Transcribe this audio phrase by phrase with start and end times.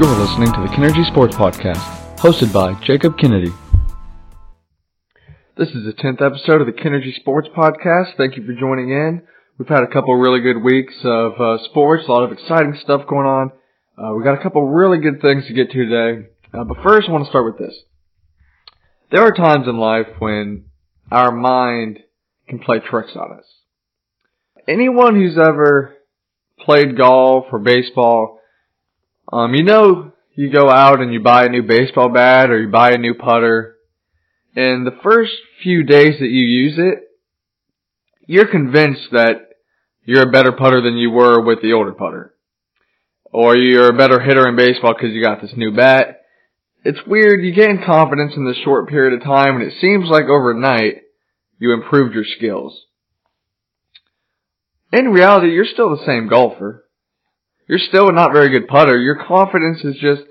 [0.00, 3.52] You're listening to the Kennergy Sports Podcast, hosted by Jacob Kennedy.
[5.58, 8.16] This is the 10th episode of the Kennergy Sports Podcast.
[8.16, 9.20] Thank you for joining in.
[9.58, 13.06] We've had a couple really good weeks of uh, sports, a lot of exciting stuff
[13.06, 13.52] going on.
[13.98, 16.28] Uh, we got a couple really good things to get to today.
[16.54, 17.78] Uh, but first, I want to start with this.
[19.12, 20.64] There are times in life when
[21.12, 21.98] our mind
[22.48, 23.44] can play tricks on us.
[24.66, 25.94] Anyone who's ever
[26.58, 28.39] played golf or baseball
[29.32, 32.68] um, you know, you go out and you buy a new baseball bat or you
[32.68, 33.76] buy a new putter,
[34.56, 37.04] and the first few days that you use it,
[38.26, 39.50] you're convinced that
[40.04, 42.34] you're a better putter than you were with the older putter.
[43.32, 46.22] Or you're a better hitter in baseball because you got this new bat.
[46.84, 50.24] It's weird, you gain confidence in this short period of time and it seems like
[50.24, 51.02] overnight
[51.58, 52.86] you improved your skills.
[54.92, 56.84] In reality, you're still the same golfer
[57.70, 58.98] you're still a not very good putter.
[58.98, 60.22] Your confidence is just,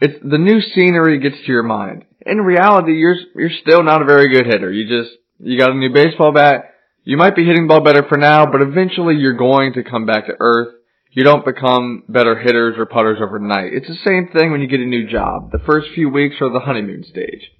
[0.00, 2.04] it's, the new scenery gets to your mind.
[2.24, 4.70] In reality, you're, you're still not a very good hitter.
[4.70, 6.74] You just, you got a new baseball bat.
[7.02, 10.26] You might be hitting ball better for now, but eventually you're going to come back
[10.26, 10.76] to earth.
[11.10, 13.72] You don't become better hitters or putters overnight.
[13.72, 15.50] It's the same thing when you get a new job.
[15.50, 17.50] The first few weeks are the honeymoon stage.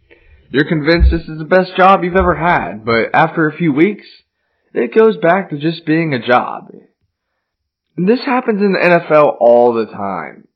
[0.51, 4.07] You're convinced this is the best job you've ever had, but after a few weeks,
[4.73, 6.71] it goes back to just being a job.
[7.97, 10.49] This happens in the NFL all the time.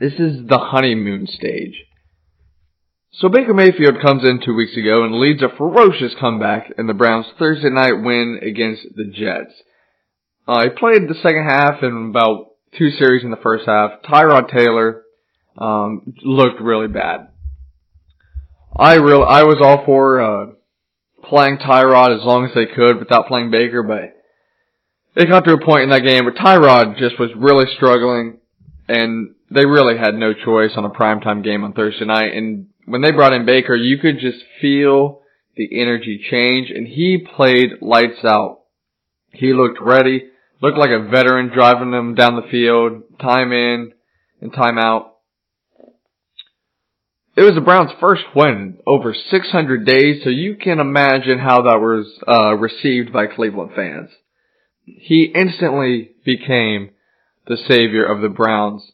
[0.00, 1.84] This is the honeymoon stage.
[3.12, 6.94] So Baker Mayfield comes in two weeks ago and leads a ferocious comeback in the
[6.94, 9.52] Browns' Thursday night win against the Jets.
[10.48, 14.02] Uh, he played the second half and about two series in the first half.
[14.02, 15.02] Tyrod Taylor
[15.56, 17.28] um, looked really bad.
[18.76, 20.46] I real I was all for uh,
[21.22, 24.13] playing Tyrod as long as they could without playing Baker, but
[25.16, 28.38] it got to a point in that game where Tyrod just was really struggling,
[28.88, 32.34] and they really had no choice on a primetime game on Thursday night.
[32.34, 35.20] And when they brought in Baker, you could just feel
[35.56, 38.62] the energy change, and he played lights out.
[39.32, 40.30] He looked ready,
[40.60, 43.92] looked like a veteran driving them down the field, time in
[44.40, 45.12] and time out.
[47.36, 51.80] It was the Browns' first win over 600 days, so you can imagine how that
[51.80, 54.10] was uh, received by Cleveland fans
[54.84, 56.90] he instantly became
[57.46, 58.92] the savior of the Browns.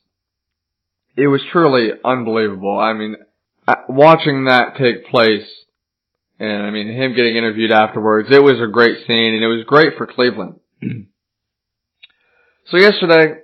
[1.17, 2.79] It was truly unbelievable.
[2.79, 3.17] I mean,
[3.89, 5.49] watching that take place,
[6.39, 9.65] and I mean, him getting interviewed afterwards, it was a great scene, and it was
[9.67, 10.61] great for Cleveland.
[12.67, 13.41] so yesterday,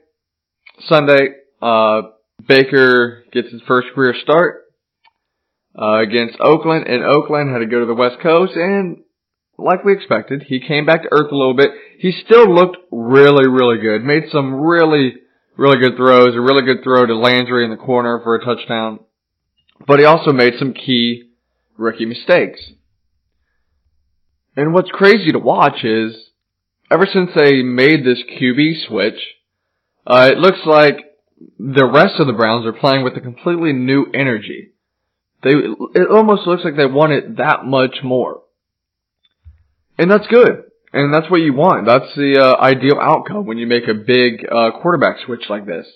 [0.86, 1.28] Sunday,
[1.60, 2.02] uh,
[2.46, 4.64] Baker gets his first career start,
[5.78, 9.02] uh, against Oakland, and Oakland had to go to the West Coast, and
[9.58, 10.44] like we expected.
[10.46, 11.70] He came back to earth a little bit.
[11.98, 14.04] He still looked really, really good.
[14.04, 15.14] Made some really,
[15.56, 16.34] really good throws.
[16.34, 19.00] A really good throw to Landry in the corner for a touchdown.
[19.86, 21.30] But he also made some key
[21.76, 22.60] rookie mistakes.
[24.56, 26.16] And what's crazy to watch is,
[26.90, 29.20] ever since they made this QB switch,
[30.06, 30.96] uh, it looks like
[31.58, 34.72] the rest of the Browns are playing with a completely new energy.
[35.42, 38.40] They, it almost looks like they want it that much more.
[39.98, 40.64] And that's good.
[40.92, 41.86] And that's what you want.
[41.86, 45.86] That's the uh, ideal outcome when you make a big uh, quarterback switch like this.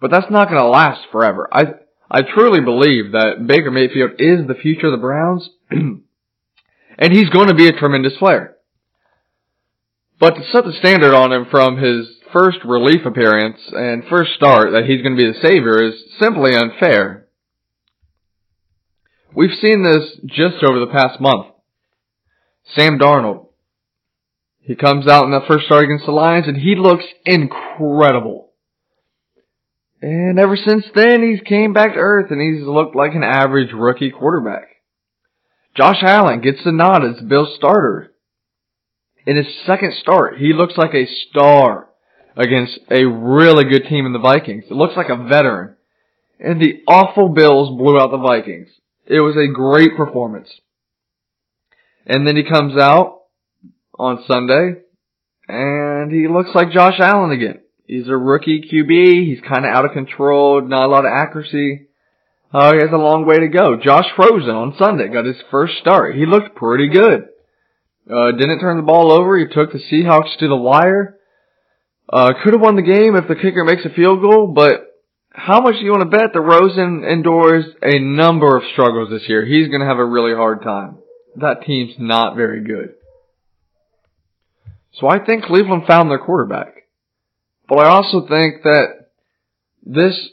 [0.00, 1.48] But that's not going to last forever.
[1.50, 1.64] I
[2.10, 7.48] I truly believe that Baker Mayfield is the future of the Browns, and he's going
[7.48, 8.56] to be a tremendous player.
[10.20, 14.72] But to set the standard on him from his first relief appearance and first start
[14.72, 17.26] that he's going to be the savior is simply unfair.
[19.34, 21.46] We've seen this just over the past month.
[22.74, 23.48] Sam Darnold.
[24.60, 28.50] He comes out in that first start against the Lions and he looks incredible.
[30.00, 33.72] And ever since then, he's came back to earth and he's looked like an average
[33.72, 34.68] rookie quarterback.
[35.76, 38.12] Josh Allen gets the nod as the Bill's starter.
[39.26, 41.88] In his second start, he looks like a star
[42.36, 44.64] against a really good team in the Vikings.
[44.70, 45.76] It looks like a veteran.
[46.38, 48.68] And the awful Bills blew out the Vikings.
[49.06, 50.50] It was a great performance.
[52.06, 53.22] And then he comes out
[53.98, 54.80] on Sunday
[55.48, 57.60] and he looks like Josh Allen again.
[57.86, 59.26] He's a rookie QB.
[59.26, 61.88] He's kind of out of control, not a lot of accuracy.
[62.52, 63.76] Uh, he has a long way to go.
[63.76, 66.14] Josh Rosen on Sunday got his first start.
[66.14, 67.24] He looked pretty good.
[68.10, 69.38] Uh, didn't turn the ball over.
[69.38, 71.18] He took the Seahawks to the wire.
[72.08, 74.86] Uh, could have won the game if the kicker makes a field goal, but
[75.30, 79.28] how much do you want to bet that Rosen endures a number of struggles this
[79.28, 79.44] year?
[79.44, 80.98] He's going to have a really hard time
[81.36, 82.94] that team's not very good.
[84.94, 86.74] So I think Cleveland found their quarterback.
[87.68, 89.08] But I also think that
[89.84, 90.28] this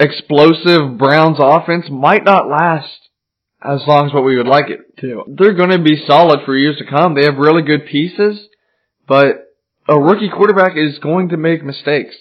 [0.00, 3.08] explosive Browns offense might not last
[3.62, 5.24] as long as what we would like it to.
[5.28, 7.14] They're going to be solid for years to come.
[7.14, 8.48] They have really good pieces,
[9.06, 9.54] but
[9.88, 12.16] a rookie quarterback is going to make mistakes.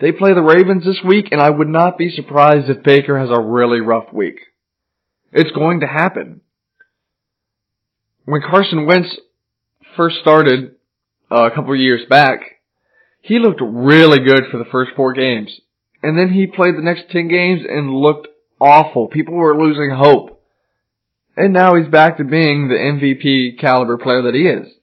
[0.00, 3.28] They play the Ravens this week, and I would not be surprised if Baker has
[3.30, 4.40] a really rough week.
[5.32, 6.40] It's going to happen.
[8.30, 9.18] When Carson Wentz
[9.96, 10.76] first started
[11.32, 12.38] uh, a couple years back,
[13.20, 15.50] he looked really good for the first four games.
[16.00, 18.28] And then he played the next 10 games and looked
[18.60, 19.08] awful.
[19.08, 20.44] People were losing hope.
[21.36, 24.74] And now he's back to being the MVP caliber player that he is.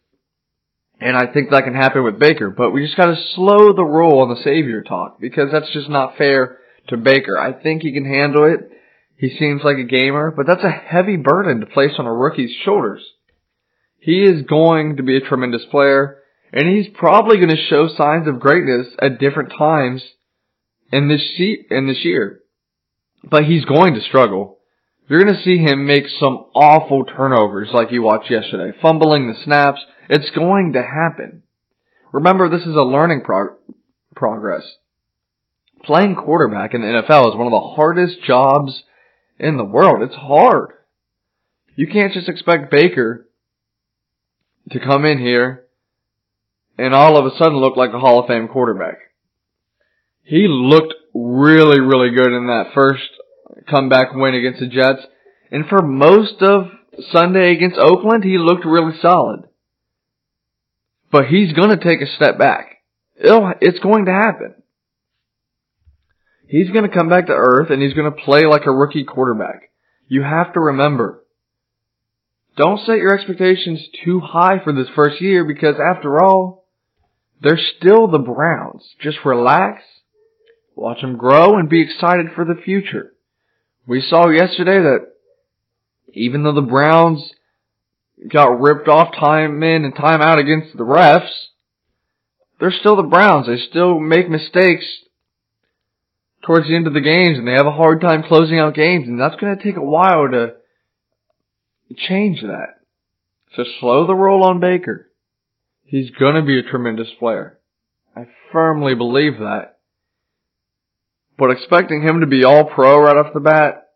[1.00, 4.20] And I think that can happen with Baker, but we just gotta slow the roll
[4.20, 6.58] on the savior talk because that's just not fair
[6.90, 7.40] to Baker.
[7.40, 8.72] I think he can handle it.
[9.16, 12.52] He seems like a gamer, but that's a heavy burden to place on a rookie's
[12.66, 13.06] shoulders.
[14.00, 16.20] He is going to be a tremendous player,
[16.54, 20.04] and he's probably going to show signs of greatness at different times
[20.92, 21.24] in this
[21.70, 22.42] in this year.
[23.24, 24.60] But he's going to struggle.
[25.08, 29.42] You're going to see him make some awful turnovers like you watched yesterday, fumbling the
[29.44, 29.80] snaps.
[30.10, 31.44] It's going to happen.
[32.12, 33.58] Remember, this is a learning prog-
[34.16, 34.64] progress.
[35.84, 38.84] Playing quarterback in the NFL is one of the hardest jobs
[39.40, 40.02] in the world.
[40.02, 40.72] It's hard.
[41.76, 43.27] You can't just expect Baker
[44.72, 45.66] to come in here
[46.78, 48.98] and all of a sudden look like a Hall of Fame quarterback.
[50.24, 53.08] He looked really, really good in that first
[53.70, 55.02] comeback win against the Jets.
[55.52, 56.68] And for most of
[57.12, 59.46] Sunday against Oakland, he looked really solid.
[61.12, 62.84] But he's going to take a step back.
[63.16, 64.56] It'll, it's going to happen.
[66.48, 69.04] He's going to come back to earth and he's going to play like a rookie
[69.04, 69.72] quarterback.
[70.08, 71.24] You have to remember,
[72.58, 76.66] don't set your expectations too high for this first year because after all,
[77.42, 78.84] they're still the Browns.
[79.00, 79.84] Just relax,
[80.76, 83.14] watch them grow, and be excited for the future.
[83.86, 85.08] We saw yesterday that
[86.14, 87.32] even though the Browns
[88.28, 91.30] got ripped off time in and time out against the refs,
[92.60, 93.46] they're still the Browns.
[93.46, 94.86] They still make mistakes
[96.44, 99.08] towards the end of the games and they have a hard time closing out games
[99.08, 100.54] and that's going to take a while to
[101.96, 102.76] change that.
[103.56, 105.10] So slow the roll on Baker.
[105.84, 107.60] He's going to be a tremendous player.
[108.16, 109.78] I firmly believe that.
[111.38, 113.88] But expecting him to be all pro right off the bat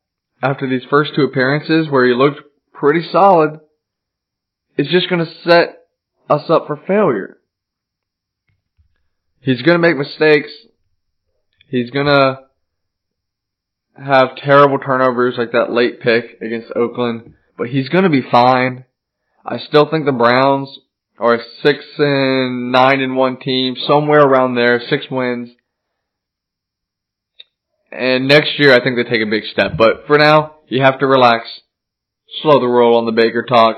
[0.41, 2.41] after these first two appearances where he looked
[2.73, 3.59] pretty solid
[4.77, 5.79] is just going to set
[6.29, 7.37] us up for failure.
[9.41, 10.51] He's going to make mistakes.
[11.67, 12.39] He's going to
[13.97, 18.85] have terrible turnovers like that late pick against Oakland, but he's going to be fine.
[19.45, 20.79] I still think the Browns
[21.17, 25.49] are a six and nine and one team, somewhere around there, six wins.
[27.91, 29.73] And next year, I think they take a big step.
[29.77, 31.47] But for now, you have to relax,
[32.41, 33.77] slow the roll on the Baker talk.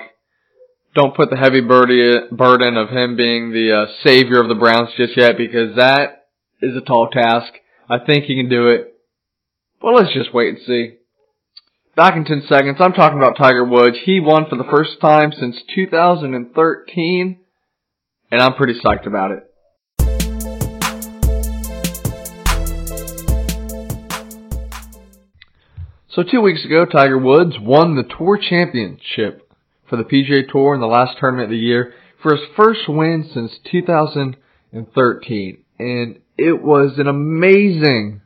[0.94, 5.18] Don't put the heavy burden of him being the uh, savior of the Browns just
[5.18, 6.27] yet, because that
[6.62, 7.51] is a tall task.
[7.89, 8.94] I think he can do it.
[9.82, 10.98] But let's just wait and see.
[11.95, 13.97] Back in 10 seconds, I'm talking about Tiger Woods.
[14.03, 17.39] He won for the first time since 2013,
[18.31, 19.43] and I'm pretty psyched about it.
[26.09, 29.53] So two weeks ago, Tiger Woods won the Tour Championship
[29.88, 33.29] for the PGA Tour in the last tournament of the year for his first win
[33.31, 35.63] since 2013.
[35.77, 38.21] And it was an amazing,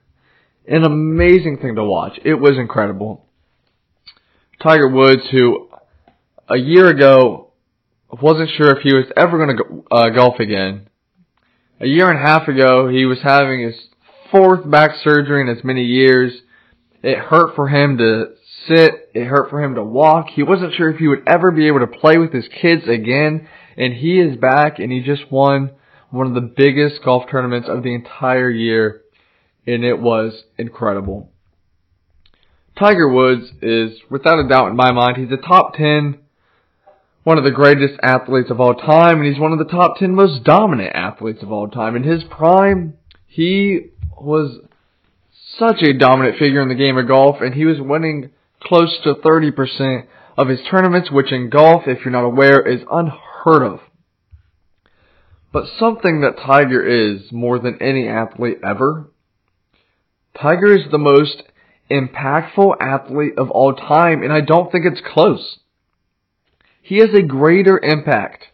[0.65, 2.17] an amazing thing to watch.
[2.24, 3.26] It was incredible.
[4.62, 5.70] Tiger Woods, who
[6.50, 7.52] a year ago
[8.22, 10.90] wasn't sure if he was ever going to go, uh, golf again.
[11.80, 13.76] A year and a half ago, he was having his
[14.32, 16.34] fourth back surgery in as many years.
[17.04, 18.32] It hurt for him to
[18.68, 19.12] sit.
[19.14, 20.28] It hurt for him to walk.
[20.34, 23.48] He wasn't sure if he would ever be able to play with his kids again.
[23.78, 25.72] And he is back and he just won
[26.10, 29.04] one of the biggest golf tournaments of the entire year.
[29.68, 31.30] And it was incredible.
[32.77, 36.19] Tiger Woods is, without a doubt in my mind, he's a top 10,
[37.24, 40.13] one of the greatest athletes of all time, and he's one of the top 10
[40.13, 41.96] most dominant athletes of all time.
[41.96, 42.93] In his prime,
[43.25, 43.88] he
[44.19, 44.60] was
[45.57, 48.29] such a dominant figure in the game of golf, and he was winning
[48.62, 50.05] close to 30%
[50.38, 53.79] of his tournaments, which in golf, if you're not aware, is unheard of.
[55.51, 59.10] But something that Tiger is more than any athlete ever,
[60.39, 61.41] Tiger is the most
[61.89, 65.60] impactful athlete of all time, and I don't think it's close.
[66.82, 68.46] He has a greater impact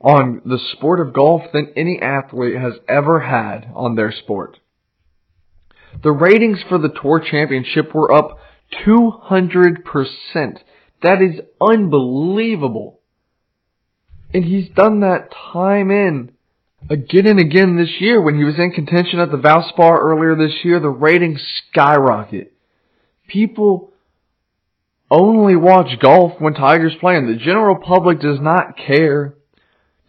[0.00, 4.58] on the sport of golf than any athlete has ever had on their sport.
[6.02, 8.38] The ratings for the Tour Championship were up
[8.86, 9.82] 200%.
[11.02, 13.00] That is unbelievable.
[14.34, 16.32] And he's done that time in
[16.90, 18.20] again and again this year.
[18.20, 22.52] When he was in contention at the Valspar earlier this year, the ratings skyrocket.
[23.26, 23.92] People
[25.10, 27.26] only watch golf when Tiger's playing.
[27.26, 29.34] The general public does not care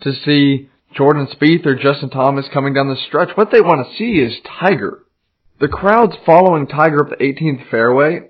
[0.02, 3.30] to see Jordan Spieth or Justin Thomas coming down the stretch.
[3.36, 5.04] What they want to see is Tiger.
[5.60, 8.30] The crowds following Tiger up the 18th fairway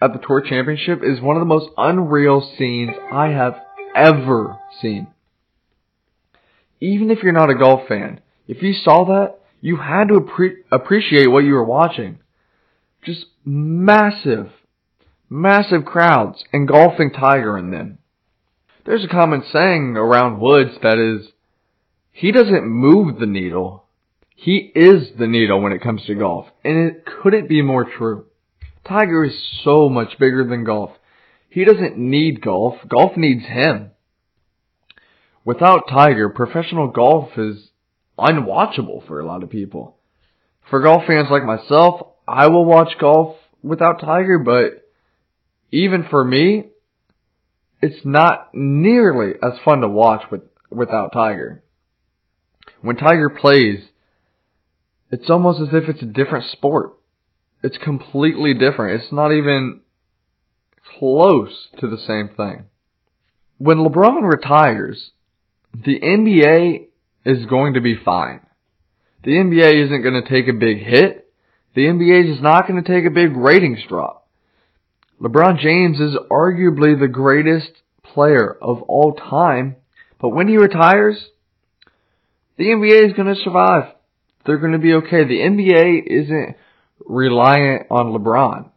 [0.00, 3.56] at the Tour Championship is one of the most unreal scenes I have
[3.94, 5.08] ever seen.
[6.80, 10.58] Even if you're not a golf fan, if you saw that, you had to appre-
[10.70, 12.18] appreciate what you were watching.
[13.08, 14.50] Just massive,
[15.30, 18.00] massive crowds engulfing Tiger in them.
[18.84, 21.32] There's a common saying around Woods that is,
[22.12, 23.86] he doesn't move the needle.
[24.36, 26.48] He is the needle when it comes to golf.
[26.62, 28.26] And it couldn't be more true.
[28.86, 30.90] Tiger is so much bigger than golf.
[31.48, 32.74] He doesn't need golf.
[32.90, 33.92] Golf needs him.
[35.46, 37.70] Without Tiger, professional golf is
[38.18, 39.96] unwatchable for a lot of people.
[40.68, 44.86] For golf fans like myself, I will watch golf without Tiger, but
[45.70, 46.66] even for me,
[47.80, 51.62] it's not nearly as fun to watch with, without Tiger.
[52.82, 53.80] When Tiger plays,
[55.10, 56.94] it's almost as if it's a different sport.
[57.62, 59.00] It's completely different.
[59.00, 59.80] It's not even
[60.98, 62.64] close to the same thing.
[63.56, 65.12] When LeBron retires,
[65.72, 66.86] the NBA
[67.24, 68.40] is going to be fine.
[69.24, 71.27] The NBA isn't going to take a big hit.
[71.74, 74.26] The NBA is not going to take a big ratings drop.
[75.20, 77.70] LeBron James is arguably the greatest
[78.02, 79.76] player of all time,
[80.20, 81.28] but when he retires,
[82.56, 83.92] the NBA is going to survive.
[84.44, 85.24] They're going to be okay.
[85.24, 86.56] The NBA isn't
[87.04, 88.70] reliant on LeBron.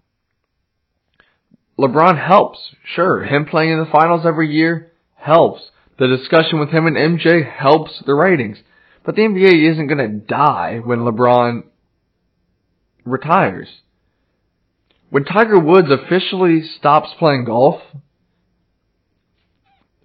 [1.79, 3.24] LeBron helps, sure.
[3.24, 5.71] Him playing in the finals every year helps.
[5.98, 8.57] The discussion with him and MJ helps the ratings.
[9.03, 11.63] But the NBA isn't going to die when LeBron
[13.05, 13.67] retires.
[15.10, 17.81] When Tiger Woods officially stops playing golf,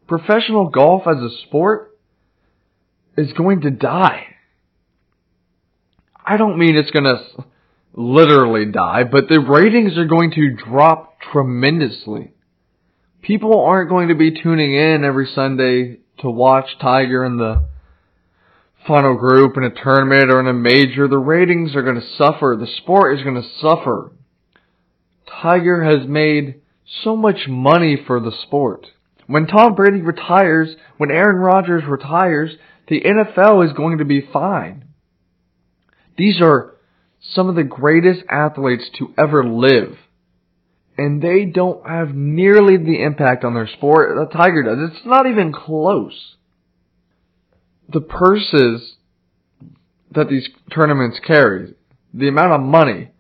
[0.09, 1.97] professional golf as a sport
[3.17, 4.27] is going to die.
[6.25, 7.45] I don't mean it's going to
[7.95, 12.33] literally die, but the ratings are going to drop tremendously.
[13.23, 17.69] People aren't going to be tuning in every Sunday to watch Tiger in the
[18.87, 21.09] final group in a tournament or in a major.
[21.09, 22.57] The ratings are going to suffer.
[22.59, 24.13] The sport is going to suffer.
[25.43, 26.63] Tiger has made
[27.03, 28.87] so much money for the sport.
[29.27, 32.53] When Tom Brady retires, when Aaron Rodgers retires,
[32.89, 34.85] the NFL is going to be fine.
[36.17, 36.75] These are
[37.21, 39.97] some of the greatest athletes to ever live.
[40.97, 44.91] And they don't have nearly the impact on their sport that Tiger does.
[44.93, 46.37] It's not even close.
[47.89, 48.97] The purses
[50.11, 51.75] that these tournaments carry,
[52.13, 53.11] the amount of money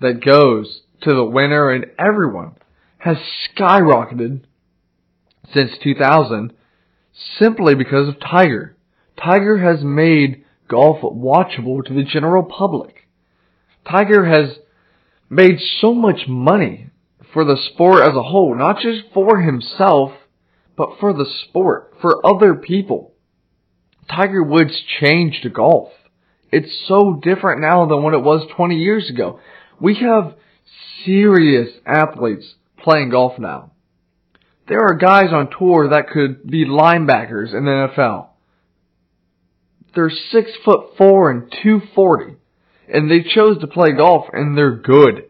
[0.00, 2.56] that goes to the winner and everyone
[2.98, 3.18] has
[3.56, 4.40] skyrocketed
[5.52, 6.52] since 2000
[7.38, 8.76] simply because of Tiger.
[9.22, 13.06] Tiger has made golf watchable to the general public.
[13.88, 14.58] Tiger has
[15.30, 16.90] made so much money
[17.32, 20.12] for the sport as a whole, not just for himself,
[20.76, 23.12] but for the sport, for other people.
[24.08, 25.90] Tiger Woods changed golf.
[26.52, 29.40] It's so different now than what it was 20 years ago.
[29.80, 30.34] We have
[31.04, 33.72] serious athletes playing golf now.
[34.68, 38.28] There are guys on tour that could be linebackers in the NFL.
[39.94, 42.36] They're six foot four and 240.
[42.88, 45.24] And they chose to play golf and they're good.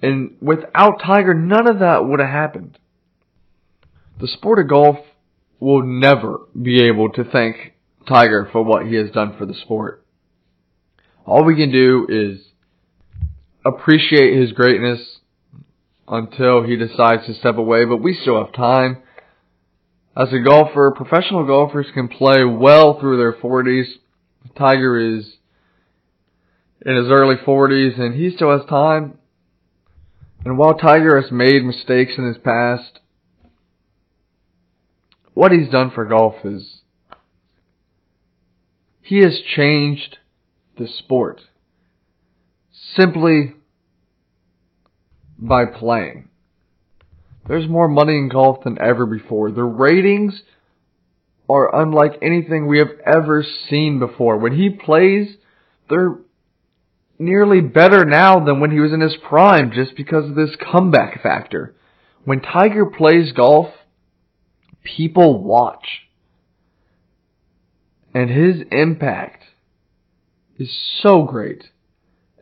[0.00, 2.78] And without Tiger, none of that would have happened.
[4.20, 4.96] The sport of golf
[5.60, 7.71] will never be able to thank
[8.06, 10.04] Tiger for what he has done for the sport.
[11.24, 12.40] All we can do is
[13.64, 15.20] appreciate his greatness
[16.08, 19.02] until he decides to step away, but we still have time.
[20.16, 23.86] As a golfer, professional golfers can play well through their 40s.
[24.58, 25.36] Tiger is
[26.84, 29.18] in his early 40s and he still has time.
[30.44, 32.98] And while Tiger has made mistakes in his past,
[35.34, 36.81] what he's done for golf is
[39.02, 40.18] he has changed
[40.78, 41.40] the sport
[42.96, 43.54] simply
[45.36, 46.28] by playing.
[47.48, 49.50] There's more money in golf than ever before.
[49.50, 50.42] The ratings
[51.50, 54.38] are unlike anything we have ever seen before.
[54.38, 55.36] When he plays,
[55.90, 56.16] they're
[57.18, 61.22] nearly better now than when he was in his prime just because of this comeback
[61.22, 61.74] factor.
[62.24, 63.74] When Tiger plays golf,
[64.84, 66.02] people watch.
[68.14, 69.44] And his impact
[70.58, 70.70] is
[71.02, 71.64] so great.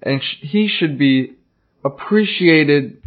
[0.03, 1.37] And sh- he should be
[1.85, 3.03] appreciated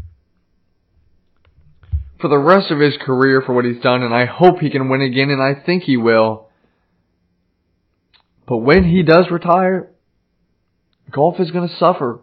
[2.19, 4.87] for the rest of his career for what he's done, and I hope he can
[4.87, 6.47] win again, and I think he will.
[8.47, 9.89] But when he does retire,
[11.11, 12.21] golf is going to suffer.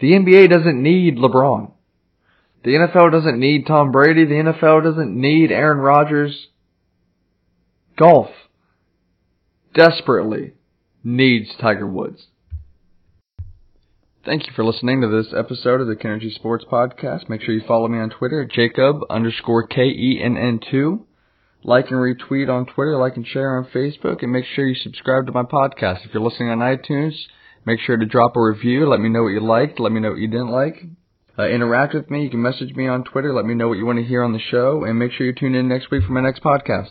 [0.00, 1.72] The NBA doesn't need LeBron.
[2.64, 4.24] The NFL doesn't need Tom Brady.
[4.24, 6.48] The NFL doesn't need Aaron Rodgers.
[7.96, 8.30] Golf
[9.74, 10.52] desperately
[11.04, 12.26] needs Tiger Woods.
[14.24, 17.28] Thank you for listening to this episode of the Kennergy Sports Podcast.
[17.28, 21.00] Make sure you follow me on Twitter at Jacob underscore K-E-N-N-2.
[21.64, 25.26] Like and retweet on Twitter, like and share on Facebook, and make sure you subscribe
[25.26, 26.04] to my podcast.
[26.04, 27.14] If you're listening on iTunes,
[27.64, 28.88] make sure to drop a review.
[28.88, 29.80] Let me know what you liked.
[29.80, 30.84] Let me know what you didn't like.
[31.38, 32.24] Uh, interact with me.
[32.24, 33.32] You can message me on Twitter.
[33.32, 34.84] Let me know what you want to hear on the show.
[34.84, 36.88] And make sure you tune in next week for my next podcast.